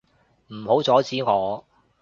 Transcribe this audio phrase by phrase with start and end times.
[0.47, 1.63] 唔好阻止我！